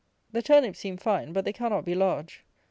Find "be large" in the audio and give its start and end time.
1.85-2.43